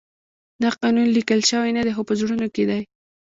[0.61, 2.81] دا قانون لیکل شوی نه دی خو په زړونو کې دی.